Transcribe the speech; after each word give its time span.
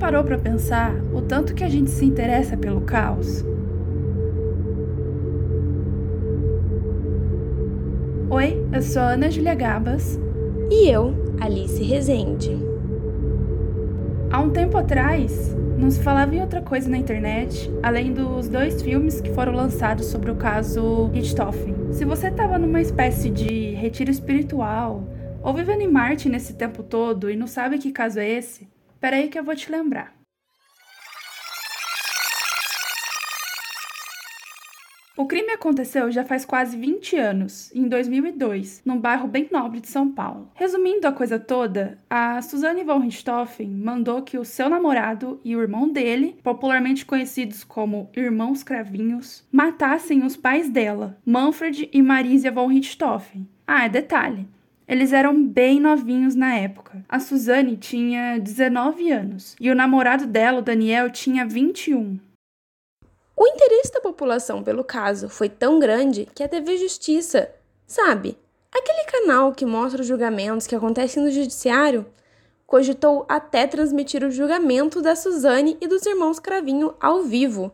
parou 0.00 0.24
para 0.24 0.38
pensar 0.38 0.94
o 1.12 1.20
tanto 1.20 1.54
que 1.54 1.62
a 1.62 1.68
gente 1.68 1.90
se 1.90 2.06
interessa 2.06 2.56
pelo 2.56 2.80
caos? 2.80 3.44
Oi, 8.30 8.66
eu 8.72 8.80
sou 8.80 9.02
a 9.02 9.10
Ana 9.10 9.30
Julia 9.30 9.54
Gabas. 9.54 10.18
E 10.70 10.88
eu, 10.88 11.14
Alice 11.38 11.82
Rezende. 11.84 12.56
Há 14.30 14.40
um 14.40 14.48
tempo 14.48 14.78
atrás, 14.78 15.54
não 15.76 15.90
se 15.90 16.00
falava 16.02 16.34
em 16.34 16.40
outra 16.40 16.62
coisa 16.62 16.88
na 16.88 16.96
internet, 16.96 17.70
além 17.82 18.14
dos 18.14 18.48
dois 18.48 18.80
filmes 18.80 19.20
que 19.20 19.34
foram 19.34 19.52
lançados 19.52 20.06
sobre 20.06 20.30
o 20.30 20.36
caso 20.36 21.08
Richthofen. 21.08 21.74
Se 21.92 22.06
você 22.06 22.28
estava 22.28 22.58
numa 22.58 22.80
espécie 22.80 23.28
de 23.28 23.74
retiro 23.74 24.10
espiritual, 24.10 25.04
ou 25.42 25.52
vivendo 25.52 25.82
em 25.82 25.90
Marte 25.90 26.28
nesse 26.28 26.54
tempo 26.54 26.82
todo 26.82 27.30
e 27.30 27.36
não 27.36 27.46
sabe 27.46 27.76
que 27.76 27.92
caso 27.92 28.18
é 28.18 28.28
esse, 28.30 28.69
peraí 29.00 29.28
que 29.28 29.38
eu 29.38 29.44
vou 29.44 29.56
te 29.56 29.70
lembrar. 29.70 30.20
O 35.20 35.26
crime 35.26 35.50
aconteceu 35.50 36.10
já 36.10 36.24
faz 36.24 36.46
quase 36.46 36.78
20 36.78 37.14
anos, 37.16 37.70
em 37.74 37.86
2002, 37.86 38.80
num 38.86 38.98
bairro 38.98 39.28
bem 39.28 39.46
nobre 39.52 39.78
de 39.78 39.86
São 39.86 40.10
Paulo. 40.10 40.50
Resumindo 40.54 41.06
a 41.06 41.12
coisa 41.12 41.38
toda, 41.38 41.98
a 42.08 42.40
Suzanne 42.40 42.84
von 42.84 43.00
Richthofen 43.00 43.68
mandou 43.68 44.22
que 44.22 44.38
o 44.38 44.46
seu 44.46 44.70
namorado 44.70 45.38
e 45.44 45.54
o 45.54 45.60
irmão 45.60 45.90
dele, 45.92 46.38
popularmente 46.42 47.04
conhecidos 47.04 47.62
como 47.62 48.08
irmãos 48.16 48.62
cravinhos, 48.62 49.46
matassem 49.52 50.24
os 50.24 50.38
pais 50.38 50.70
dela, 50.70 51.18
Manfred 51.22 51.90
e 51.92 52.00
Marisia 52.00 52.50
von 52.50 52.68
Richthofen. 52.68 53.46
Ah, 53.66 53.84
é 53.84 53.90
detalhe. 53.90 54.48
Eles 54.90 55.12
eram 55.12 55.46
bem 55.46 55.78
novinhos 55.78 56.34
na 56.34 56.56
época. 56.56 57.04
A 57.08 57.20
Suzane 57.20 57.76
tinha 57.76 58.40
19 58.40 59.12
anos 59.12 59.54
e 59.60 59.70
o 59.70 59.74
namorado 59.76 60.26
dela, 60.26 60.58
o 60.58 60.62
Daniel, 60.62 61.08
tinha 61.12 61.46
21. 61.46 62.18
O 63.36 63.46
interesse 63.46 63.92
da 63.92 64.00
população 64.00 64.64
pelo 64.64 64.82
caso 64.82 65.28
foi 65.28 65.48
tão 65.48 65.78
grande 65.78 66.26
que 66.34 66.42
a 66.42 66.48
TV 66.48 66.76
Justiça, 66.76 67.52
sabe, 67.86 68.36
aquele 68.72 69.04
canal 69.04 69.52
que 69.52 69.64
mostra 69.64 70.00
os 70.00 70.08
julgamentos 70.08 70.66
que 70.66 70.74
acontecem 70.74 71.22
no 71.22 71.30
judiciário, 71.30 72.04
cogitou 72.66 73.24
até 73.28 73.68
transmitir 73.68 74.24
o 74.24 74.30
julgamento 74.32 75.00
da 75.00 75.14
Suzane 75.14 75.78
e 75.80 75.86
dos 75.86 76.04
irmãos 76.04 76.40
Cravinho 76.40 76.96
ao 76.98 77.22
vivo, 77.22 77.72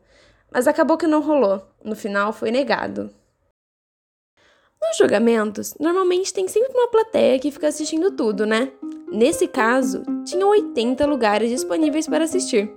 mas 0.52 0.68
acabou 0.68 0.98
que 0.98 1.06
não 1.06 1.22
rolou. 1.22 1.66
No 1.82 1.96
final 1.96 2.30
foi 2.30 2.50
negado. 2.50 3.10
Nos 4.86 4.98
julgamentos, 4.98 5.74
normalmente 5.80 6.32
tem 6.32 6.46
sempre 6.46 6.72
uma 6.72 6.88
plateia 6.88 7.38
que 7.40 7.50
fica 7.50 7.66
assistindo 7.66 8.12
tudo, 8.12 8.46
né? 8.46 8.70
Nesse 9.10 9.48
caso, 9.48 10.02
tinha 10.24 10.46
80 10.46 11.04
lugares 11.06 11.50
disponíveis 11.50 12.06
para 12.06 12.24
assistir. 12.24 12.70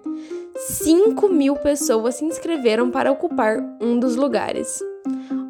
5 0.55 1.29
mil 1.29 1.55
pessoas 1.55 2.15
se 2.15 2.25
inscreveram 2.25 2.89
para 2.89 3.11
ocupar 3.11 3.59
um 3.79 3.99
dos 3.99 4.15
lugares. 4.15 4.83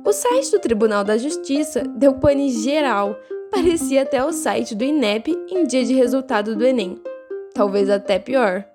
O 0.06 0.12
site 0.12 0.52
do 0.52 0.60
Tribunal 0.60 1.04
da 1.04 1.18
Justiça 1.18 1.84
deu 1.96 2.16
pane 2.16 2.50
geral, 2.50 3.18
parecia 3.50 4.02
até 4.02 4.24
o 4.24 4.34
site 4.34 4.76
do 4.76 4.84
INEP 4.84 5.32
em 5.50 5.66
dia 5.66 5.86
de 5.86 5.94
resultado 5.94 6.56
do 6.56 6.66
Enem. 6.66 7.02
Talvez 7.54 7.90
até 7.90 8.20
pior. 8.20 8.69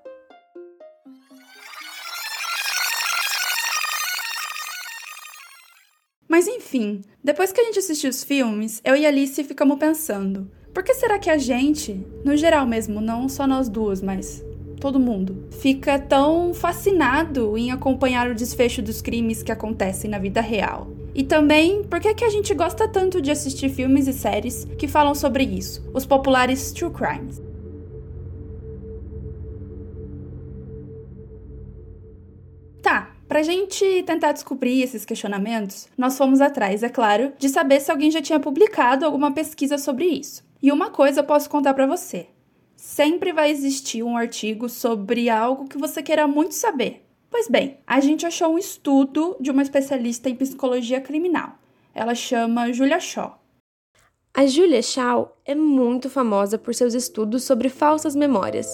Enfim, 6.75 7.03
depois 7.22 7.53
que 7.53 7.61
a 7.61 7.64
gente 7.64 7.78
assistiu 7.78 8.11
os 8.11 8.25
filmes, 8.25 8.80
eu 8.84 8.97
e 8.97 9.06
Alice 9.06 9.44
ficamos 9.44 9.78
pensando: 9.78 10.50
por 10.72 10.83
que 10.83 10.92
será 10.92 11.20
que 11.20 11.31
a 11.31 11.39
gente, 11.39 12.05
no 12.25 12.36
geral 12.36 12.66
mesmo, 12.66 13.00
não 13.00 13.28
só 13.28 13.47
nós 13.47 13.69
duas, 13.69 14.03
mas 14.03 14.44
todo 14.81 14.99
mundo, 14.99 15.47
fica 15.53 16.00
tão 16.00 16.53
fascinado 16.53 17.56
em 17.56 17.71
acompanhar 17.71 18.28
o 18.28 18.34
desfecho 18.34 18.82
dos 18.82 19.00
crimes 19.00 19.41
que 19.41 19.53
acontecem 19.53 20.10
na 20.10 20.19
vida 20.19 20.41
real. 20.41 20.88
E 21.15 21.22
também, 21.22 21.84
por 21.84 22.00
que, 22.00 22.12
que 22.12 22.25
a 22.25 22.28
gente 22.28 22.53
gosta 22.53 22.88
tanto 22.88 23.22
de 23.22 23.31
assistir 23.31 23.69
filmes 23.69 24.09
e 24.09 24.12
séries 24.12 24.66
que 24.76 24.88
falam 24.88 25.15
sobre 25.15 25.44
isso, 25.44 25.81
os 25.94 26.04
populares 26.04 26.72
true 26.72 26.91
crimes? 26.91 27.41
Tá, 33.34 33.39
Pra 33.39 33.43
gente 33.43 34.05
tentar 34.05 34.31
descobrir 34.31 34.81
esses 34.81 35.05
questionamentos, 35.05 35.89
nós 35.99 36.17
fomos 36.17 36.41
atrás, 36.41 36.84
é 36.84 36.89
claro, 36.89 37.33
de 37.37 37.49
saber 37.49 37.81
se 37.81 37.91
alguém 37.91 38.09
já 38.09 38.22
tinha 38.22 38.39
publicado 38.39 39.05
alguma 39.05 39.33
pesquisa 39.33 39.77
sobre 39.77 40.05
isso. 40.05 40.45
E 40.62 40.71
uma 40.71 40.91
coisa 40.91 41.19
eu 41.19 41.25
posso 41.25 41.50
contar 41.50 41.75
para 41.75 41.84
você: 41.84 42.28
sempre 42.77 43.33
vai 43.33 43.50
existir 43.50 44.05
um 44.05 44.17
artigo 44.17 44.69
sobre 44.69 45.28
algo 45.28 45.67
que 45.67 45.77
você 45.77 46.00
queira 46.00 46.28
muito 46.28 46.55
saber. 46.55 47.05
Pois 47.28 47.49
bem, 47.49 47.78
a 47.84 47.99
gente 47.99 48.25
achou 48.25 48.55
um 48.55 48.59
estudo 48.59 49.37
de 49.41 49.50
uma 49.50 49.62
especialista 49.62 50.31
em 50.31 50.37
psicologia 50.37 51.00
criminal. 51.00 51.59
Ela 51.93 52.15
chama 52.15 52.73
Julia 52.73 53.00
Shaw. 53.00 53.43
A 54.33 54.47
Julia 54.47 54.81
Shaw 54.81 55.37
é 55.44 55.56
muito 55.56 56.09
famosa 56.09 56.56
por 56.56 56.73
seus 56.73 56.94
estudos 56.94 57.43
sobre 57.43 57.69
falsas 57.69 58.15
memórias. 58.15 58.69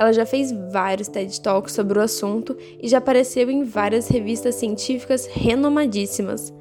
Ela 0.00 0.14
já 0.14 0.24
fez 0.24 0.50
vários 0.72 1.08
TED 1.08 1.42
Talks 1.42 1.74
sobre 1.74 1.98
o 1.98 2.00
assunto 2.02 2.56
e 2.82 2.88
já 2.88 2.96
apareceu 2.96 3.50
em 3.50 3.64
várias 3.64 4.08
revistas 4.08 4.54
científicas 4.54 5.26
renomadíssimas, 5.26 6.54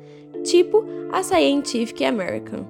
tipo 0.44 0.84
a 1.10 1.24
Scientific 1.24 2.04
American. 2.04 2.68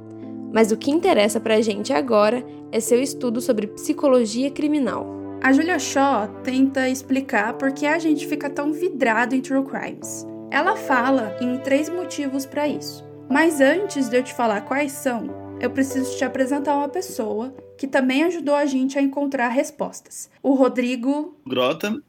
Mas 0.54 0.72
o 0.72 0.78
que 0.78 0.92
interessa 0.92 1.40
pra 1.40 1.60
gente 1.60 1.92
agora 1.92 2.46
é 2.72 2.80
seu 2.80 3.02
estudo 3.02 3.42
sobre 3.42 3.66
psicologia 3.66 4.52
criminal. 4.52 5.08
A 5.42 5.52
Julia 5.52 5.80
Shaw 5.80 6.28
tenta 6.44 6.88
explicar 6.88 7.54
por 7.54 7.72
que 7.72 7.88
a 7.88 7.98
gente 7.98 8.28
fica 8.28 8.48
tão 8.48 8.72
vidrado 8.72 9.34
em 9.34 9.42
true 9.42 9.66
crimes. 9.66 10.24
Ela 10.52 10.76
fala 10.76 11.36
em 11.42 11.58
três 11.58 11.90
motivos 11.90 12.46
para 12.46 12.68
isso. 12.68 13.04
Mas 13.28 13.60
antes 13.60 14.08
de 14.08 14.18
eu 14.18 14.22
te 14.22 14.36
falar 14.36 14.62
quais 14.62 14.92
são, 14.92 15.49
eu 15.60 15.70
preciso 15.70 16.18
te 16.18 16.24
apresentar 16.24 16.76
uma 16.76 16.90
pessoa 16.90 17.56
que 17.78 17.88
também 17.88 18.24
ajudou 18.24 18.56
a 18.56 18.66
gente 18.66 18.98
a 18.98 19.02
encontrar 19.02 19.50
respostas. 19.50 20.30
O 20.42 20.54
Rodrigo 20.54 21.38
Grota. 21.46 22.02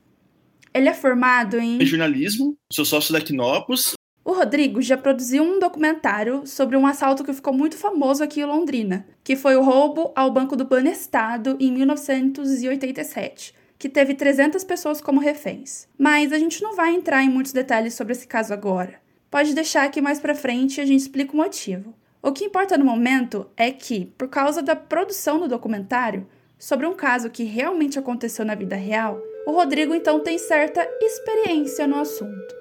Ele 0.72 0.88
é 0.88 0.94
formado 0.94 1.58
em 1.58 1.84
jornalismo, 1.84 2.56
sou 2.72 2.84
sócio 2.84 3.12
da 3.12 3.20
Quinopus 3.20 3.94
o 4.30 4.32
Rodrigo 4.32 4.80
já 4.82 4.96
produziu 4.96 5.42
um 5.42 5.58
documentário 5.58 6.46
sobre 6.46 6.76
um 6.76 6.86
assalto 6.86 7.24
que 7.24 7.32
ficou 7.32 7.52
muito 7.52 7.76
famoso 7.76 8.22
aqui 8.22 8.40
em 8.40 8.44
Londrina, 8.44 9.06
que 9.24 9.34
foi 9.34 9.56
o 9.56 9.62
roubo 9.62 10.12
ao 10.14 10.30
Banco 10.30 10.54
do 10.54 10.64
Banestado 10.64 11.56
em 11.58 11.72
1987, 11.72 13.54
que 13.78 13.88
teve 13.88 14.14
300 14.14 14.62
pessoas 14.62 15.00
como 15.00 15.20
reféns. 15.20 15.88
Mas 15.98 16.32
a 16.32 16.38
gente 16.38 16.62
não 16.62 16.76
vai 16.76 16.94
entrar 16.94 17.24
em 17.24 17.30
muitos 17.30 17.52
detalhes 17.52 17.94
sobre 17.94 18.12
esse 18.12 18.26
caso 18.26 18.52
agora. 18.52 19.00
Pode 19.30 19.54
deixar 19.54 19.90
que 19.90 20.02
mais 20.02 20.20
para 20.20 20.34
frente 20.34 20.80
a 20.80 20.84
gente 20.84 21.00
explica 21.00 21.32
o 21.32 21.36
motivo. 21.36 21.92
O 22.22 22.32
que 22.32 22.44
importa 22.44 22.76
no 22.76 22.84
momento 22.84 23.46
é 23.56 23.70
que, 23.70 24.06
por 24.18 24.28
causa 24.28 24.62
da 24.62 24.76
produção 24.76 25.40
do 25.40 25.48
documentário, 25.48 26.26
sobre 26.58 26.86
um 26.86 26.94
caso 26.94 27.30
que 27.30 27.44
realmente 27.44 27.98
aconteceu 27.98 28.44
na 28.44 28.54
vida 28.54 28.76
real, 28.76 29.18
o 29.46 29.52
Rodrigo 29.52 29.94
então 29.94 30.20
tem 30.20 30.38
certa 30.38 30.86
experiência 31.00 31.86
no 31.86 31.98
assunto. 31.98 32.59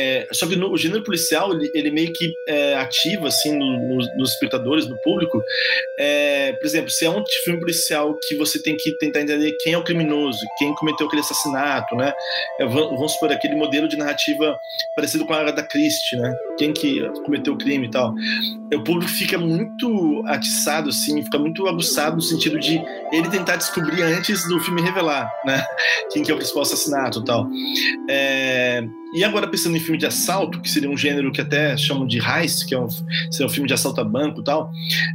É, 0.00 0.28
só 0.30 0.46
que 0.46 0.54
no, 0.54 0.70
o 0.70 0.76
gênero 0.76 1.02
policial, 1.02 1.52
ele, 1.52 1.72
ele 1.74 1.90
meio 1.90 2.12
que 2.12 2.32
é, 2.46 2.76
ativa, 2.76 3.26
assim, 3.26 3.58
no, 3.58 3.66
no, 3.88 3.96
nos 4.16 4.30
espectadores, 4.30 4.86
no 4.86 4.96
público. 5.02 5.42
É, 5.98 6.52
por 6.52 6.64
exemplo, 6.64 6.88
se 6.88 7.04
é 7.04 7.10
um 7.10 7.24
filme 7.44 7.58
policial 7.58 8.16
que 8.28 8.36
você 8.36 8.62
tem 8.62 8.76
que 8.76 8.96
tentar 8.98 9.22
entender 9.22 9.56
quem 9.60 9.72
é 9.72 9.78
o 9.78 9.82
criminoso, 9.82 10.38
quem 10.56 10.72
cometeu 10.76 11.08
aquele 11.08 11.22
assassinato, 11.22 11.96
né? 11.96 12.12
É, 12.60 12.66
vamos 12.66 13.12
supor, 13.12 13.32
aquele 13.32 13.56
modelo 13.56 13.88
de 13.88 13.96
narrativa 13.96 14.56
parecido 14.94 15.26
com 15.26 15.34
a 15.34 15.50
da 15.50 15.64
Christie, 15.64 16.16
né? 16.16 16.32
Quem 16.56 16.72
que 16.72 17.00
cometeu 17.24 17.54
o 17.54 17.58
crime 17.58 17.88
e 17.88 17.90
tal. 17.90 18.14
O 18.72 18.84
público 18.84 19.10
fica 19.10 19.36
muito 19.36 20.22
atiçado, 20.26 20.90
assim, 20.90 21.24
fica 21.24 21.40
muito 21.40 21.66
aguçado 21.66 22.14
no 22.14 22.22
sentido 22.22 22.60
de 22.60 22.80
ele 23.12 23.28
tentar 23.30 23.56
descobrir 23.56 24.02
antes 24.02 24.46
do 24.46 24.60
filme 24.60 24.80
revelar, 24.80 25.28
né? 25.44 25.64
Quem 26.12 26.22
que 26.22 26.30
é 26.30 26.34
o 26.34 26.36
principal 26.36 26.62
assassinato 26.62 27.18
e 27.18 27.24
tal. 27.24 27.48
É, 28.08 28.82
e 29.14 29.24
agora 29.24 29.48
pensando 29.48 29.76
em 29.76 29.80
filme 29.80 29.98
de 29.98 30.06
assalto, 30.06 30.60
que 30.60 30.70
seria 30.70 30.90
um 30.90 30.96
gênero 30.96 31.32
que 31.32 31.40
até 31.40 31.76
chamam 31.76 32.06
de 32.06 32.18
heist, 32.18 32.66
que 32.66 32.74
é 32.74 32.78
um, 32.78 32.88
seria 32.88 33.46
um 33.46 33.50
filme 33.50 33.66
de 33.66 33.74
assalto 33.74 34.00
a 34.00 34.04
banco 34.04 34.40
e 34.40 34.44
tal, 34.44 34.70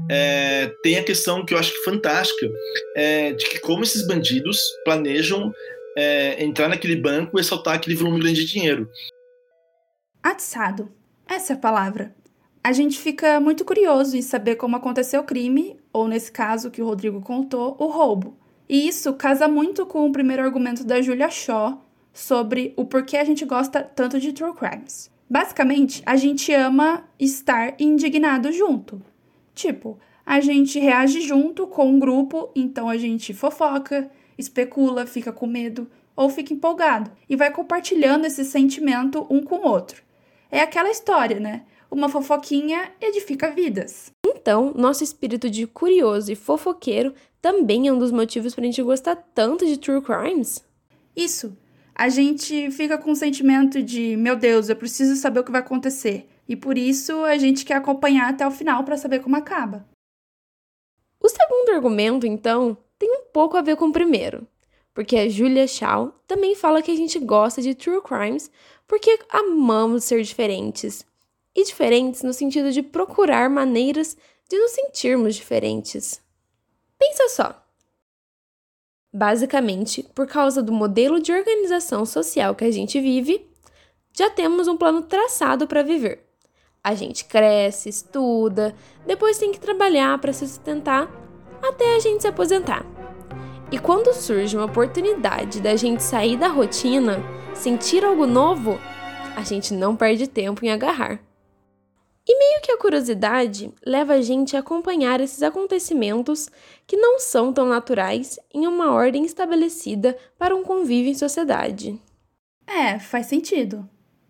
é, 0.09 0.73
tem 0.81 0.97
a 0.97 1.03
questão 1.03 1.45
que 1.45 1.53
eu 1.53 1.57
acho 1.57 1.71
que 1.71 1.83
fantástica, 1.83 2.49
é, 2.95 3.33
de 3.33 3.49
que 3.49 3.59
como 3.59 3.83
esses 3.83 4.07
bandidos 4.07 4.57
planejam 4.83 5.53
é, 5.95 6.43
entrar 6.43 6.67
naquele 6.67 6.95
banco 6.95 7.37
e 7.37 7.41
assaltar 7.41 7.75
aquele 7.75 7.95
volume 7.95 8.19
grande 8.19 8.45
de 8.45 8.51
dinheiro. 8.51 8.89
Atiçado. 10.21 10.91
Essa 11.27 11.53
é 11.53 11.55
a 11.55 11.59
palavra. 11.59 12.15
A 12.63 12.71
gente 12.71 12.97
fica 12.97 13.39
muito 13.39 13.65
curioso 13.65 14.15
em 14.15 14.21
saber 14.21 14.55
como 14.55 14.75
aconteceu 14.75 15.21
o 15.21 15.25
crime, 15.25 15.77
ou 15.91 16.07
nesse 16.07 16.31
caso 16.31 16.71
que 16.71 16.81
o 16.81 16.85
Rodrigo 16.85 17.21
contou, 17.21 17.75
o 17.77 17.87
roubo. 17.87 18.37
E 18.69 18.87
isso 18.87 19.13
casa 19.13 19.47
muito 19.47 19.85
com 19.85 20.07
o 20.07 20.11
primeiro 20.11 20.41
argumento 20.41 20.83
da 20.85 21.01
Julia 21.01 21.29
Shaw, 21.29 21.83
sobre 22.13 22.73
o 22.77 22.85
porquê 22.85 23.17
a 23.17 23.23
gente 23.23 23.43
gosta 23.43 23.81
tanto 23.81 24.19
de 24.19 24.31
true 24.31 24.53
crimes. 24.53 25.11
Basicamente, 25.29 26.03
a 26.05 26.15
gente 26.15 26.53
ama 26.53 27.03
estar 27.19 27.73
indignado 27.79 28.51
junto. 28.51 29.01
Tipo, 29.55 29.97
a 30.25 30.39
gente 30.39 30.79
reage 30.79 31.21
junto 31.21 31.65
com 31.65 31.89
um 31.89 31.99
grupo, 31.99 32.51
então 32.55 32.87
a 32.87 32.97
gente 32.97 33.33
fofoca, 33.33 34.09
especula, 34.37 35.07
fica 35.07 35.31
com 35.31 35.47
medo, 35.47 35.89
ou 36.15 36.29
fica 36.29 36.53
empolgado 36.53 37.11
e 37.27 37.35
vai 37.35 37.51
compartilhando 37.51 38.25
esse 38.25 38.45
sentimento 38.45 39.25
um 39.29 39.41
com 39.41 39.55
o 39.55 39.67
outro. 39.67 40.03
É 40.51 40.61
aquela 40.61 40.91
história, 40.91 41.39
né? 41.39 41.63
Uma 41.89 42.09
fofoquinha 42.09 42.91
edifica 43.01 43.49
vidas. 43.49 44.11
Então, 44.25 44.73
nosso 44.75 45.03
espírito 45.03 45.49
de 45.49 45.65
curioso 45.65 46.31
e 46.31 46.35
fofoqueiro 46.35 47.13
também 47.41 47.87
é 47.87 47.93
um 47.93 47.97
dos 47.97 48.11
motivos 48.11 48.53
para 48.53 48.63
a 48.63 48.65
gente 48.65 48.81
gostar 48.83 49.15
tanto 49.33 49.65
de 49.65 49.77
true 49.77 50.01
crimes? 50.01 50.63
Isso. 51.15 51.57
A 51.95 52.09
gente 52.09 52.71
fica 52.71 52.97
com 52.97 53.11
o 53.11 53.15
sentimento 53.15 53.81
de, 53.81 54.17
meu 54.17 54.35
Deus, 54.35 54.67
eu 54.67 54.75
preciso 54.75 55.15
saber 55.15 55.39
o 55.39 55.43
que 55.43 55.51
vai 55.51 55.61
acontecer. 55.61 56.27
E 56.47 56.55
por 56.55 56.77
isso 56.77 57.23
a 57.23 57.37
gente 57.37 57.63
quer 57.63 57.75
acompanhar 57.75 58.29
até 58.29 58.45
o 58.45 58.51
final 58.51 58.83
para 58.83 58.97
saber 58.97 59.19
como 59.19 59.35
acaba. 59.35 59.87
O 61.19 61.29
segundo 61.29 61.71
argumento, 61.71 62.25
então, 62.25 62.75
tem 62.97 63.09
um 63.09 63.25
pouco 63.31 63.55
a 63.55 63.61
ver 63.61 63.77
com 63.77 63.85
o 63.85 63.93
primeiro, 63.93 64.47
porque 64.93 65.15
a 65.15 65.29
Julia 65.29 65.67
Shaw 65.67 66.13
também 66.27 66.55
fala 66.55 66.81
que 66.81 66.91
a 66.91 66.95
gente 66.95 67.17
gosta 67.19 67.61
de 67.61 67.73
true 67.73 68.01
crimes 68.01 68.51
porque 68.87 69.19
amamos 69.29 70.03
ser 70.03 70.21
diferentes. 70.21 71.05
E 71.55 71.63
diferentes 71.63 72.23
no 72.23 72.33
sentido 72.33 72.71
de 72.71 72.81
procurar 72.81 73.49
maneiras 73.49 74.17
de 74.49 74.57
nos 74.57 74.71
sentirmos 74.71 75.35
diferentes. 75.35 76.19
Pensa 76.97 77.29
só. 77.29 77.62
Basicamente, 79.13 80.01
por 80.15 80.25
causa 80.25 80.63
do 80.63 80.71
modelo 80.71 81.21
de 81.21 81.31
organização 81.31 82.03
social 82.03 82.55
que 82.55 82.65
a 82.65 82.71
gente 82.71 82.99
vive, 82.99 83.45
já 84.11 84.27
temos 84.29 84.67
um 84.67 84.75
plano 84.75 85.03
traçado 85.03 85.67
para 85.67 85.83
viver. 85.83 86.25
A 86.83 86.95
gente 86.95 87.25
cresce, 87.25 87.89
estuda, 87.89 88.73
depois 89.05 89.37
tem 89.37 89.51
que 89.51 89.59
trabalhar 89.59 90.17
para 90.17 90.33
se 90.33 90.47
sustentar 90.47 91.07
até 91.61 91.95
a 91.95 91.99
gente 91.99 92.21
se 92.21 92.27
aposentar. 92.27 92.83
E 93.71 93.77
quando 93.77 94.13
surge 94.13 94.57
uma 94.57 94.65
oportunidade 94.65 95.61
da 95.61 95.75
gente 95.75 96.01
sair 96.01 96.35
da 96.35 96.47
rotina, 96.47 97.23
sentir 97.53 98.03
algo 98.03 98.25
novo, 98.25 98.79
a 99.35 99.43
gente 99.43 99.73
não 99.73 99.95
perde 99.95 100.27
tempo 100.27 100.65
em 100.65 100.71
agarrar. 100.71 101.19
E 102.27 102.37
meio 102.37 102.61
que 102.61 102.71
a 102.71 102.77
curiosidade 102.77 103.71
leva 103.85 104.13
a 104.13 104.21
gente 104.21 104.55
a 104.55 104.59
acompanhar 104.59 105.19
esses 105.19 105.43
acontecimentos 105.43 106.49
que 106.87 106.95
não 106.95 107.19
são 107.19 107.51
tão 107.51 107.67
naturais 107.67 108.39
em 108.53 108.65
uma 108.65 108.93
ordem 108.93 109.25
estabelecida 109.25 110.17
para 110.37 110.55
um 110.55 110.63
convívio 110.63 111.11
em 111.11 111.15
sociedade. 111.15 111.99
É, 112.65 112.97
faz 112.97 113.25
sentido 113.25 113.89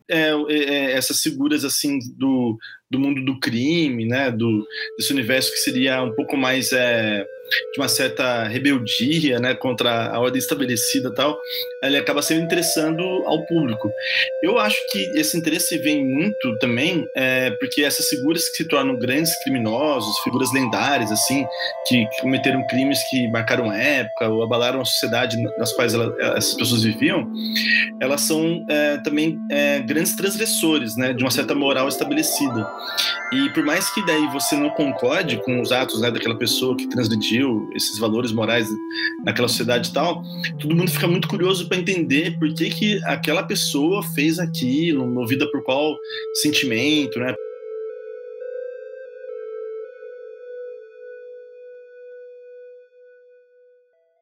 é, 0.10 0.32
é, 0.50 0.92
essas 0.92 1.22
figuras 1.22 1.64
assim 1.64 2.00
do, 2.16 2.58
do 2.90 3.00
mundo 3.00 3.24
do 3.24 3.40
crime, 3.40 4.06
né, 4.06 4.32
do 4.32 4.66
desse 4.98 5.12
universo 5.12 5.52
que 5.52 5.58
seria 5.58 6.04
um 6.04 6.14
pouco 6.14 6.36
mais 6.36 6.72
é, 6.72 7.26
de 7.74 7.80
uma 7.80 7.88
certa 7.88 8.44
rebeldia, 8.44 9.40
né, 9.40 9.54
contra 9.54 10.08
a 10.10 10.20
ordem 10.20 10.40
estabelecida, 10.40 11.14
tal, 11.14 11.40
ele 11.82 11.98
acaba 11.98 12.22
sendo 12.22 12.42
interessando 12.42 13.04
ao 13.26 13.46
público. 13.46 13.92
Eu 14.42 14.60
acho 14.60 14.78
que 14.92 15.00
esse 15.16 15.38
interesse 15.38 15.78
vem 15.78 16.06
muito 16.06 16.58
também 16.60 17.06
é, 17.16 17.52
porque 17.52 17.84
essas 17.84 18.08
figuras 18.08 18.50
que 18.50 18.58
se 18.58 18.68
tornam 18.68 18.98
grandes 18.98 19.32
criminosos, 19.44 20.18
figuras 20.20 20.52
lendárias 20.54 21.12
assim, 21.12 21.46
que 21.88 22.06
cometeram 22.22 22.66
crimes 22.68 23.00
que 23.10 23.28
marcaram 23.30 23.72
época 23.72 24.30
ou 24.30 24.44
abalaram 24.44 24.82
a 24.82 24.86
sociedade 24.86 25.38
nas 25.58 25.72
quais 25.74 25.94
ela, 25.94 26.14
essas 26.36 26.54
pessoas 26.56 26.84
viviam, 26.84 27.30
elas 28.02 28.22
são 28.22 28.66
é, 28.70 28.98
também 28.98 29.38
é, 29.50 29.80
grandes 29.80 30.16
transgressores, 30.16 30.96
né, 30.96 31.14
de 31.14 31.24
uma 31.24 31.32
certa 31.32 31.54
moral 31.56 31.88
estabelecida. 31.88 32.68
E 33.34 33.50
por 33.50 33.66
mais 33.66 33.90
que 33.90 34.06
daí 34.06 34.28
você 34.28 34.56
não 34.56 34.70
concorde 34.70 35.38
com 35.38 35.60
os 35.60 35.72
atos 35.72 36.00
né, 36.02 36.12
daquela 36.12 36.38
pessoa 36.38 36.78
que 36.78 36.88
transgrediu 36.88 37.68
esses 37.74 37.98
valores 37.98 38.32
morais 38.32 38.70
naquela 39.26 39.48
sociedade 39.48 39.90
e 39.90 39.94
tal, 39.94 40.22
todo 40.60 40.76
mundo 40.76 40.92
fica 40.92 41.08
muito 41.08 41.28
curioso 41.28 41.68
para 41.68 41.80
entender 41.80 42.38
por 42.38 42.54
que, 42.54 42.70
que 42.70 43.04
aquela 43.06 43.42
pessoa 43.42 44.04
fez 44.14 44.38
aquilo, 44.38 45.08
movida 45.08 45.50
por 45.52 45.64
qual 45.64 45.98
sentimento, 46.36 47.18
né? 47.18 47.34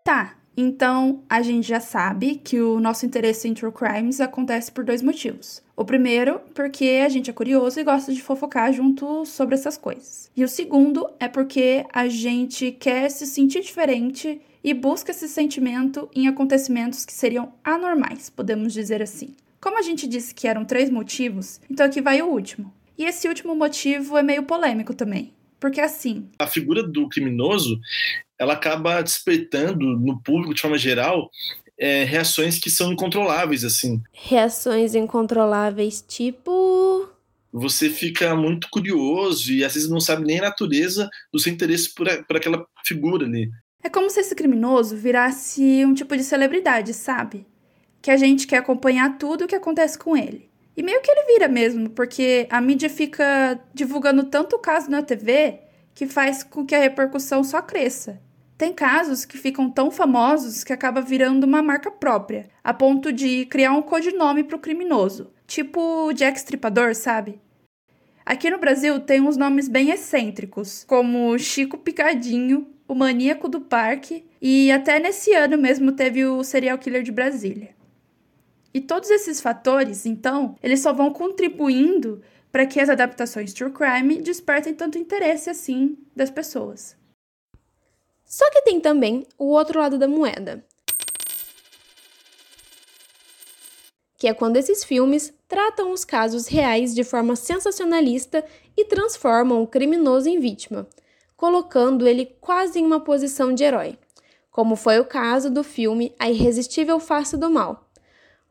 Tá, 0.06 0.41
então, 0.56 1.24
a 1.30 1.42
gente 1.42 1.68
já 1.68 1.80
sabe 1.80 2.36
que 2.36 2.60
o 2.60 2.80
nosso 2.80 3.06
interesse 3.06 3.48
em 3.48 3.54
true 3.54 3.72
crimes 3.72 4.20
acontece 4.20 4.72
por 4.72 4.84
dois 4.84 5.02
motivos. 5.02 5.64
O 5.76 5.86
primeiro, 5.86 6.40
porque 6.54 7.02
a 7.04 7.10
gente 7.10 7.30
é 7.30 7.34
curioso 7.34 7.80
e 7.80 7.84
gosta 7.84 8.14
de 8.14 8.22
fofocar 8.22 8.72
junto 8.74 9.26
sobre 9.26 9.56
essas 9.56 9.78
coisas. 9.78 10.30
E 10.36 10.44
o 10.44 10.48
segundo 10.48 11.10
é 11.20 11.28
porque 11.28 11.86
a 11.92 12.08
gente 12.08 12.72
quer 12.72 13.10
se 13.10 13.26
sentir 13.26 13.62
diferente 13.62 14.42
e 14.64 14.74
busca 14.74 15.12
esse 15.12 15.28
sentimento 15.28 16.10
em 16.14 16.28
acontecimentos 16.28 17.06
que 17.06 17.14
seriam 17.14 17.54
anormais, 17.64 18.30
podemos 18.30 18.74
dizer 18.74 19.02
assim. 19.02 19.36
Como 19.60 19.78
a 19.78 19.82
gente 19.82 20.08
disse 20.08 20.36
que 20.36 20.48
eram 20.48 20.66
três 20.66 20.90
motivos, 20.90 21.62
então 21.70 21.86
aqui 21.86 22.02
vai 22.02 22.22
o 22.22 22.28
último. 22.28 22.74
E 22.98 23.06
esse 23.06 23.28
último 23.28 23.56
motivo 23.56 24.18
é 24.18 24.24
meio 24.24 24.44
polêmico 24.44 24.94
também. 24.94 25.34
Porque 25.60 25.80
assim. 25.80 26.28
A 26.40 26.48
figura 26.48 26.82
do 26.82 27.08
criminoso 27.08 27.80
ela 28.42 28.54
acaba 28.54 29.04
despertando 29.04 29.96
no 30.00 30.20
público, 30.20 30.56
de 30.56 30.62
forma 30.62 30.76
geral, 30.76 31.30
é, 31.78 32.04
reações 32.04 32.58
que 32.58 32.72
são 32.72 32.92
incontroláveis, 32.92 33.64
assim. 33.64 34.02
Reações 34.12 34.96
incontroláveis, 34.96 36.04
tipo. 36.08 37.08
Você 37.54 37.88
fica 37.88 38.36
muito 38.36 38.68
curioso 38.72 39.52
e 39.54 39.64
às 39.64 39.76
vezes 39.76 39.88
não 39.88 40.00
sabe 40.00 40.26
nem 40.26 40.40
a 40.40 40.44
natureza 40.44 41.08
do 41.32 41.38
seu 41.38 41.54
interesse 41.54 41.94
por, 41.94 42.08
por 42.26 42.36
aquela 42.36 42.66
figura 42.84 43.28
ali. 43.28 43.48
É 43.84 43.90
como 43.90 44.10
se 44.10 44.22
esse 44.22 44.34
criminoso 44.34 44.96
virasse 44.96 45.86
um 45.86 45.94
tipo 45.94 46.18
de 46.18 46.24
celebridade, 46.24 46.96
sabe? 46.96 47.46
Que 48.02 48.10
a 48.10 48.18
gente 48.18 48.48
quer 48.48 48.58
acompanhar 48.58 49.20
tudo 49.20 49.46
o 49.46 49.48
que 49.48 49.56
acontece 49.56 50.00
com 50.00 50.18
ele. 50.18 50.50
E 50.76 50.82
meio 50.82 51.00
que 51.02 51.12
ele 51.12 51.34
vira 51.34 51.48
mesmo, 51.48 51.92
porque 51.92 52.48
a 52.50 52.60
mídia 52.60 52.90
fica 52.90 53.60
divulgando 53.72 54.24
tanto 54.24 54.56
o 54.56 54.60
caso 54.60 54.90
na 54.90 55.04
TV 55.04 55.60
que 55.94 56.08
faz 56.08 56.44
com 56.44 56.66
que 56.66 56.74
a 56.74 56.80
repercussão 56.80 57.44
só 57.44 57.62
cresça. 57.62 58.20
Tem 58.62 58.72
casos 58.72 59.26
que 59.26 59.40
ficam 59.40 59.72
tão 59.72 59.90
famosos 59.90 60.64
que 60.64 60.72
acaba 60.72 61.02
virando 61.02 61.46
uma 61.46 61.64
marca 61.64 61.90
própria, 61.90 62.48
a 62.64 62.72
ponto 62.72 63.12
de 63.12 63.48
criar 63.48 63.72
um 63.72 63.82
codinome 63.82 64.44
para 64.44 64.56
o 64.56 64.60
criminoso, 64.60 65.34
tipo 65.48 66.14
Jack 66.14 66.38
Stripador, 66.38 66.94
sabe? 66.94 67.42
Aqui 68.24 68.52
no 68.52 68.60
Brasil 68.60 69.00
tem 69.00 69.20
uns 69.20 69.36
nomes 69.36 69.68
bem 69.68 69.90
excêntricos, 69.90 70.84
como 70.88 71.40
Chico 71.40 71.76
Picadinho, 71.76 72.68
o 72.88 72.94
Maníaco 72.94 73.50
do 73.50 73.62
Parque 73.62 74.24
e 74.40 74.72
até 74.72 75.00
nesse 75.00 75.34
ano 75.34 75.58
mesmo 75.58 75.94
teve 75.94 76.24
o 76.28 76.44
Serial 76.44 76.78
Killer 76.78 77.02
de 77.02 77.12
Brasília. 77.12 77.70
E 78.72 78.80
todos 78.80 79.10
esses 79.10 79.42
fatores, 79.42 80.06
então, 80.06 80.56
eles 80.62 80.82
só 80.82 80.94
vão 80.94 81.10
contribuindo 81.10 82.22
para 82.52 82.68
que 82.68 82.80
as 82.80 82.92
adaptações 82.92 83.56
true 83.56 83.72
crime 83.72 84.22
despertem 84.22 84.76
tanto 84.76 85.00
interesse 85.00 85.50
assim 85.50 85.98
das 86.16 86.30
pessoas. 86.30 87.01
Só 88.32 88.50
que 88.50 88.62
tem 88.62 88.80
também 88.80 89.28
o 89.38 89.48
outro 89.48 89.78
lado 89.78 89.98
da 89.98 90.08
moeda. 90.08 90.64
Que 94.18 94.30
é 94.30 94.34
quando 94.34 94.56
esses 94.56 94.86
filmes 94.86 95.34
tratam 95.50 95.92
os 95.92 96.06
casos 96.06 96.48
reais 96.48 96.96
de 96.96 97.04
forma 97.04 97.36
sensacionalista 97.36 98.46
e 98.78 98.86
transformam 98.86 99.62
o 99.62 99.68
criminoso 99.68 100.30
em 100.30 100.40
vítima, 100.40 100.88
colocando 101.36 102.08
ele 102.08 102.26
quase 102.40 102.80
em 102.80 102.86
uma 102.86 103.02
posição 103.02 103.54
de 103.54 103.66
herói, 103.66 103.98
como 104.50 104.78
foi 104.78 104.98
o 104.98 105.06
caso 105.06 105.50
do 105.50 105.62
filme 105.62 106.16
A 106.18 106.30
Irresistível 106.30 107.02
Face 107.02 107.36
do 107.36 107.50
Mal, 107.50 107.86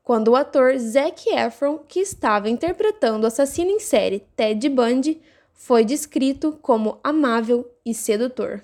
quando 0.05 0.29
o 0.29 0.37
ator 0.37 0.77
Zac 0.77 1.27
Efron, 1.31 1.79
que 1.79 2.01
estava 2.01 2.51
interpretando 2.51 3.25
o 3.25 3.29
assassino 3.29 3.71
em 3.71 3.81
série 3.81 4.27
Ted 4.37 4.69
Bundy, 4.69 5.23
foi 5.55 5.87
descrito 5.87 6.59
como 6.61 7.01
amável 7.03 7.67
e 7.87 7.95
sedutor. 7.95 8.63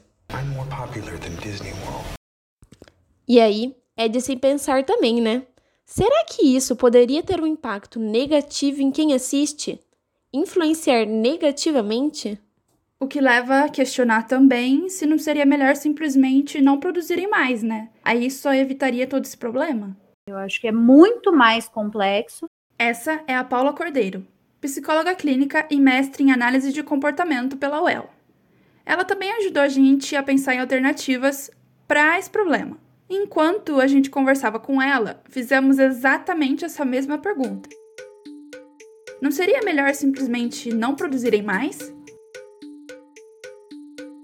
E 3.29 3.41
aí, 3.41 3.75
é 3.97 4.09
de 4.09 4.21
se 4.21 4.37
pensar 4.37 4.85
também, 4.85 5.21
né? 5.21 5.43
Será 5.85 6.25
que 6.25 6.43
isso 6.43 6.75
poderia 6.75 7.23
ter 7.23 7.41
um 7.41 7.47
impacto 7.47 8.01
negativo 8.01 8.83
em 8.83 8.91
quem 8.91 9.15
assiste? 9.15 9.81
Influenciar 10.33 11.07
negativamente? 11.07 12.41
O 12.99 13.07
que 13.07 13.21
leva 13.21 13.61
a 13.61 13.69
questionar 13.69 14.27
também 14.27 14.89
se 14.89 15.07
não 15.07 15.19
seria 15.19 15.47
melhor 15.47 15.77
simplesmente 15.77 16.61
não 16.61 16.81
produzirem 16.81 17.29
mais, 17.29 17.63
né? 17.63 17.91
Aí 18.03 18.31
só 18.31 18.53
evitaria 18.55 19.07
todo 19.07 19.25
esse 19.25 19.37
problema. 19.37 19.97
Eu 20.27 20.37
acho 20.39 20.61
que 20.61 20.67
é 20.67 20.73
muito 20.73 21.33
mais 21.33 21.69
complexo. 21.69 22.47
Essa 22.79 23.23
é 23.27 23.35
a 23.35 23.45
Paula 23.45 23.73
Cordeiro, 23.73 24.27
psicóloga 24.61 25.15
clínica 25.15 25.67
e 25.71 25.79
mestre 25.79 26.25
em 26.25 26.33
análise 26.33 26.73
de 26.73 26.83
comportamento 26.83 27.57
pela 27.57 27.83
UEL. 27.83 28.16
Ela 28.87 29.05
também 29.05 29.33
ajudou 29.33 29.65
a 29.65 29.69
gente 29.69 30.15
a 30.15 30.23
pensar 30.23 30.55
em 30.55 30.61
alternativas 30.61 31.51
para 31.89 32.17
esse 32.19 32.31
problema. 32.31 32.79
Enquanto 33.11 33.81
a 33.81 33.87
gente 33.89 34.09
conversava 34.09 34.61
com 34.61 34.81
ela, 34.81 35.21
fizemos 35.29 35.81
exatamente 35.81 36.65
essa 36.65 36.85
mesma 36.85 37.19
pergunta. 37.19 37.69
Não 39.21 39.33
seria 39.33 39.61
melhor 39.63 39.93
simplesmente 39.93 40.73
não 40.73 40.95
produzirem 40.95 41.43
mais? 41.43 41.93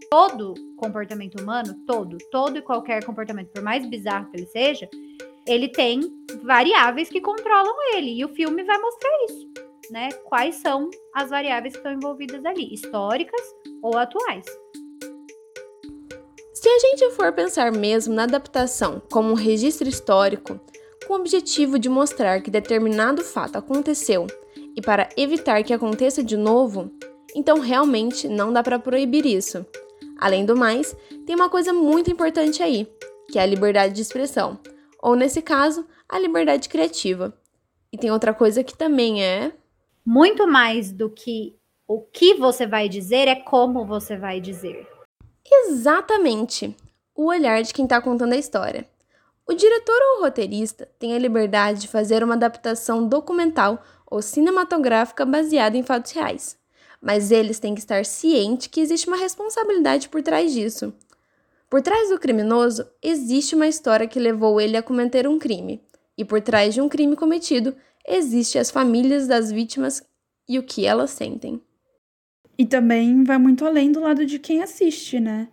Todo 0.09 0.55
comportamento 0.77 1.41
humano, 1.41 1.75
todo, 1.87 2.19
todo 2.31 2.59
e 2.59 2.63
qualquer 2.63 3.05
comportamento, 3.05 3.51
por 3.53 3.63
mais 3.63 3.85
bizarro 3.87 4.31
que 4.31 4.37
ele 4.37 4.47
seja, 4.47 4.89
ele 5.47 5.69
tem 5.69 6.01
variáveis 6.43 7.09
que 7.09 7.21
controlam 7.21 7.75
ele. 7.95 8.19
E 8.19 8.25
o 8.25 8.29
filme 8.29 8.63
vai 8.65 8.79
mostrar 8.79 9.11
isso, 9.29 9.49
né? 9.93 10.11
Quais 10.25 10.57
são 10.57 10.89
as 11.15 11.29
variáveis 11.29 11.75
que 11.75 11.79
estão 11.79 11.93
envolvidas 11.93 12.45
ali, 12.47 12.73
históricas 12.73 13.43
ou 13.83 13.97
atuais. 13.99 14.47
Se 16.55 16.69
a 16.69 16.79
gente 16.79 17.11
for 17.11 17.31
pensar 17.33 17.71
mesmo 17.71 18.15
na 18.15 18.23
adaptação 18.23 19.03
como 19.13 19.31
um 19.31 19.35
registro 19.35 19.87
histórico, 19.87 20.59
com 21.07 21.13
o 21.13 21.17
objetivo 21.17 21.79
de 21.79 21.91
mostrar 21.91 22.41
que 22.41 22.51
determinado 22.51 23.23
fato 23.23 23.57
aconteceu 23.57 24.27
e 24.75 24.81
para 24.81 25.11
evitar 25.17 25.63
que 25.63 25.75
aconteça 25.75 26.23
de 26.23 26.39
novo, 26.39 26.91
então 27.35 27.59
realmente 27.59 28.29
não 28.29 28.51
dá 28.51 28.63
para 28.63 28.79
proibir 28.79 29.27
isso. 29.27 29.67
Além 30.19 30.47
do 30.47 30.57
mais, 30.57 30.97
tem 31.27 31.35
uma 31.35 31.51
coisa 31.51 31.73
muito 31.73 32.11
importante 32.11 32.63
aí, 32.63 32.87
que 33.31 33.39
é 33.39 33.43
a 33.43 33.47
liberdade 33.47 33.93
de 33.93 34.01
expressão, 34.01 34.59
ou 35.03 35.17
nesse 35.17 35.43
caso, 35.43 35.85
a 36.09 36.19
liberdade 36.19 36.69
criativa. 36.69 37.37
E 37.93 37.99
tem 37.99 38.11
outra 38.11 38.33
coisa 38.33 38.63
que 38.63 38.77
também 38.77 39.23
é 39.23 39.53
muito 40.05 40.47
mais 40.47 40.91
do 40.91 41.09
que 41.09 41.57
o 41.87 42.01
que 42.01 42.35
você 42.35 42.67
vai 42.67 42.89
dizer 42.89 43.29
é 43.29 43.37
como 43.37 43.85
você 43.85 44.17
vai 44.17 44.41
dizer. 44.41 44.87
Exatamente! 45.45 46.77
O 47.15 47.27
olhar 47.27 47.63
de 47.63 47.75
quem 47.75 47.85
está 47.85 48.01
contando 48.01 48.33
a 48.33 48.39
história. 48.39 48.87
O 49.47 49.53
diretor 49.53 49.99
ou 50.15 50.23
roteirista 50.23 50.89
tem 50.99 51.15
a 51.15 51.19
liberdade 51.19 51.81
de 51.83 51.89
fazer 51.89 52.23
uma 52.23 52.35
adaptação 52.35 53.07
documental 53.07 53.83
ou 54.07 54.23
cinematográfica 54.23 55.27
baseada 55.27 55.77
em 55.77 55.83
fatos 55.83 56.13
reais, 56.13 56.57
mas 57.01 57.31
eles 57.31 57.59
têm 57.59 57.75
que 57.75 57.81
estar 57.81 58.05
cientes 58.05 58.69
que 58.69 58.81
existe 58.81 59.09
uma 59.09 59.17
responsabilidade 59.17 60.09
por 60.09 60.23
trás 60.23 60.53
disso. 60.53 60.95
Por 61.69 61.83
trás 61.83 62.11
do 62.11 62.19
criminoso 62.19 62.87
existe 63.03 63.55
uma 63.55 63.67
história 63.67 64.07
que 64.07 64.21
levou 64.21 64.61
ele 64.61 64.77
a 64.77 64.83
cometer 64.83 65.27
um 65.27 65.39
crime, 65.39 65.83
e 66.17 66.25
por 66.25 66.41
trás 66.41 66.73
de 66.73 66.81
um 66.81 66.89
crime 66.89 67.17
cometido 67.17 67.75
existe 68.07 68.59
as 68.59 68.71
famílias 68.71 69.27
das 69.27 69.51
vítimas 69.51 70.03
e 70.49 70.59
o 70.59 70.63
que 70.63 70.87
elas 70.87 71.11
sentem. 71.11 71.61
E 72.59 72.67
também 72.67 73.25
vai 73.25 73.39
muito 73.39 73.65
além 73.65 73.91
do 73.91 74.01
lado 74.01 74.27
de 74.27 74.39
quem 74.39 74.63
assiste, 74.63 75.19
né? 75.19 75.49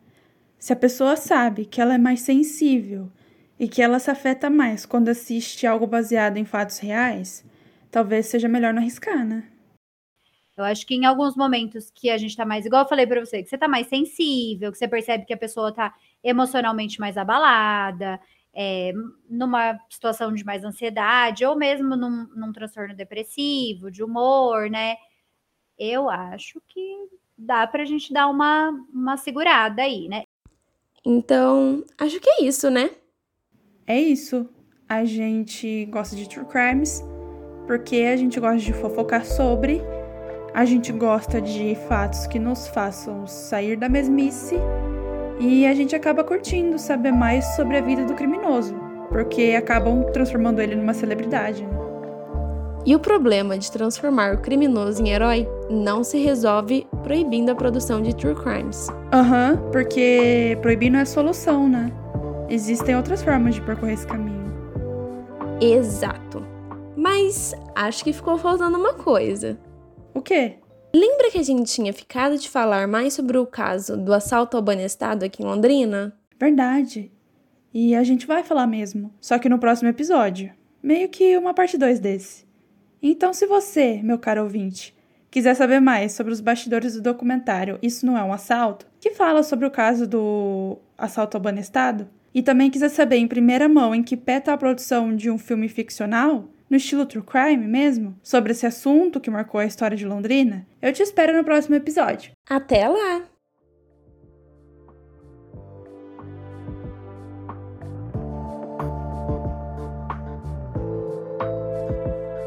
Se 0.57 0.73
a 0.73 0.75
pessoa 0.75 1.15
sabe 1.15 1.65
que 1.65 1.79
ela 1.79 1.95
é 1.95 1.97
mais 1.97 2.21
sensível 2.21 3.09
e 3.57 3.67
que 3.67 3.81
ela 3.81 3.99
se 3.99 4.11
afeta 4.11 4.49
mais 4.49 4.85
quando 4.85 5.09
assiste 5.09 5.65
algo 5.65 5.87
baseado 5.87 6.37
em 6.37 6.45
fatos 6.45 6.79
reais, 6.79 7.45
talvez 7.89 8.25
seja 8.25 8.47
melhor 8.47 8.73
não 8.73 8.81
arriscar, 8.81 9.25
né? 9.25 9.47
Eu 10.57 10.65
acho 10.65 10.85
que 10.85 10.93
em 10.93 11.05
alguns 11.05 11.37
momentos 11.37 11.89
que 11.89 12.09
a 12.09 12.17
gente 12.17 12.35
tá 12.35 12.45
mais, 12.45 12.65
igual 12.65 12.83
eu 12.83 12.89
falei 12.89 13.07
para 13.07 13.25
você, 13.25 13.41
que 13.41 13.47
você 13.47 13.57
tá 13.57 13.67
mais 13.67 13.87
sensível, 13.87 14.73
que 14.73 14.77
você 14.77 14.89
percebe 14.89 15.25
que 15.25 15.33
a 15.33 15.37
pessoa 15.37 15.73
tá 15.73 15.93
emocionalmente 16.21 16.99
mais 16.99 17.15
abalada, 17.15 18.19
é, 18.53 18.91
numa 19.29 19.79
situação 19.89 20.33
de 20.33 20.43
mais 20.43 20.63
ansiedade, 20.63 21.45
ou 21.45 21.55
mesmo 21.55 21.95
num, 21.95 22.27
num 22.35 22.51
transtorno 22.51 22.95
depressivo, 22.95 23.91
de 23.91 24.03
humor, 24.03 24.69
né? 24.69 24.95
Eu 25.77 26.09
acho 26.09 26.61
que 26.67 27.07
dá 27.37 27.65
pra 27.65 27.85
gente 27.85 28.11
dar 28.11 28.27
uma, 28.27 28.69
uma 28.93 29.17
segurada 29.17 29.81
aí, 29.81 30.07
né? 30.09 30.23
Então, 31.05 31.83
acho 31.97 32.19
que 32.19 32.29
é 32.29 32.43
isso, 32.43 32.69
né? 32.69 32.91
É 33.87 33.99
isso. 33.99 34.49
A 34.87 35.05
gente 35.05 35.85
gosta 35.85 36.15
de 36.15 36.27
true 36.27 36.45
crimes 36.45 37.01
porque 37.65 37.97
a 37.97 38.17
gente 38.17 38.39
gosta 38.39 38.57
de 38.57 38.73
fofocar 38.73 39.23
sobre, 39.23 39.79
a 40.55 40.65
gente 40.65 40.91
gosta 40.91 41.39
de 41.39 41.75
fatos 41.87 42.25
que 42.25 42.39
nos 42.39 42.67
façam 42.67 43.27
sair 43.27 43.77
da 43.77 43.87
mesmice 43.87 44.55
e 45.39 45.65
a 45.65 45.73
gente 45.73 45.95
acaba 45.95 46.23
curtindo 46.23 46.77
saber 46.77 47.11
mais 47.11 47.45
sobre 47.55 47.77
a 47.77 47.81
vida 47.81 48.03
do 48.03 48.13
criminoso, 48.13 48.75
porque 49.09 49.55
acabam 49.57 50.03
transformando 50.11 50.59
ele 50.59 50.75
numa 50.75 50.93
celebridade. 50.93 51.63
Né? 51.63 51.79
E 52.85 52.95
o 52.95 52.99
problema 52.99 53.57
de 53.57 53.71
transformar 53.71 54.35
o 54.35 54.37
criminoso 54.39 55.01
em 55.01 55.09
herói 55.09 55.47
não 55.69 56.03
se 56.03 56.17
resolve 56.17 56.87
proibindo 57.03 57.49
a 57.49 57.55
produção 57.55 58.01
de 58.01 58.15
true 58.15 58.35
crimes. 58.35 58.87
Aham, 59.13 59.51
uhum, 59.51 59.71
porque 59.71 60.57
proibir 60.61 60.89
não 60.89 60.99
é 60.99 61.05
solução, 61.05 61.67
né? 61.67 61.91
Existem 62.49 62.95
outras 62.95 63.21
formas 63.21 63.55
de 63.55 63.61
percorrer 63.61 63.93
esse 63.93 64.07
caminho. 64.07 64.49
Exato. 65.61 66.43
Mas 66.95 67.53
acho 67.75 68.03
que 68.03 68.13
ficou 68.13 68.37
faltando 68.37 68.77
uma 68.77 68.93
coisa. 68.93 69.57
O 70.13 70.21
quê? 70.21 70.55
Lembra 70.93 71.29
que 71.29 71.37
a 71.37 71.43
gente 71.43 71.71
tinha 71.71 71.93
ficado 71.93 72.37
de 72.37 72.49
falar 72.49 72.87
mais 72.87 73.13
sobre 73.13 73.37
o 73.37 73.45
caso 73.45 73.95
do 73.95 74.11
assalto 74.11 74.57
ao 74.57 74.63
banestado 74.63 75.23
aqui 75.23 75.43
em 75.43 75.45
Londrina? 75.45 76.17
Verdade. 76.39 77.11
E 77.71 77.93
a 77.93 78.03
gente 78.03 78.25
vai 78.25 78.43
falar 78.43 78.65
mesmo, 78.65 79.13
só 79.21 79.37
que 79.37 79.47
no 79.47 79.59
próximo 79.59 79.89
episódio. 79.89 80.51
Meio 80.81 81.07
que 81.07 81.37
uma 81.37 81.53
parte 81.53 81.77
2 81.77 81.99
desse. 81.99 82.47
Então, 83.01 83.33
se 83.33 83.45
você, 83.45 84.01
meu 84.03 84.17
caro 84.17 84.41
ouvinte, 84.41 84.95
quiser 85.29 85.53
saber 85.53 85.79
mais 85.79 86.13
sobre 86.13 86.33
os 86.33 86.41
bastidores 86.41 86.95
do 86.95 87.01
documentário 87.01 87.77
Isso 87.83 88.05
Não 88.05 88.17
É 88.17 88.23
um 88.23 88.33
Assalto, 88.33 88.87
que 88.99 89.11
fala 89.11 89.43
sobre 89.43 89.67
o 89.67 89.71
caso 89.71 90.07
do 90.07 90.79
assalto 90.97 91.37
ao 91.37 91.43
banestado, 91.43 92.09
e 92.33 92.41
também 92.41 92.71
quiser 92.71 92.89
saber 92.89 93.17
em 93.17 93.27
primeira 93.27 93.69
mão 93.69 93.93
em 93.93 94.01
que 94.01 94.17
pé 94.17 94.37
está 94.37 94.53
a 94.53 94.57
produção 94.57 95.15
de 95.15 95.29
um 95.29 95.37
filme 95.37 95.69
ficcional, 95.69 96.49
no 96.69 96.77
estilo 96.77 97.05
true 97.05 97.23
crime 97.23 97.67
mesmo, 97.67 98.15
sobre 98.21 98.51
esse 98.51 98.65
assunto 98.65 99.19
que 99.19 99.31
marcou 99.31 99.59
a 99.59 99.65
história 99.65 99.97
de 99.97 100.05
Londrina, 100.05 100.67
eu 100.81 100.93
te 100.93 101.01
espero 101.01 101.35
no 101.35 101.43
próximo 101.43 101.75
episódio. 101.75 102.31
Até 102.47 102.87
lá! 102.87 103.23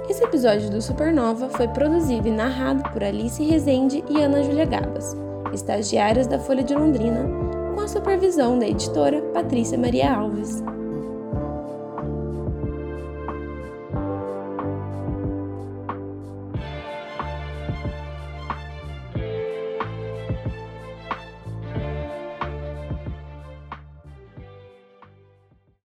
Esse 0.08 0.24
episódio 0.24 0.70
do 0.70 0.80
Supernova 0.80 1.48
foi 1.48 1.66
produzido 1.68 2.28
e 2.28 2.30
narrado 2.30 2.82
por 2.90 3.02
Alice 3.02 3.42
Rezende 3.42 4.04
e 4.10 4.20
Ana 4.20 4.42
Júlia 4.42 4.66
Gabas, 4.66 5.16
estagiárias 5.52 6.26
da 6.26 6.38
Folha 6.38 6.62
de 6.62 6.74
Londrina 6.74 7.26
com 7.74 7.80
a 7.80 7.88
supervisão 7.88 8.58
da 8.58 8.66
editora 8.68 9.22
Patrícia 9.32 9.78
Maria 9.78 10.12
Alves. 10.12 10.62